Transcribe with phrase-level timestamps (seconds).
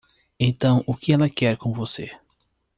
[0.39, 2.09] Então o que ela quer com você?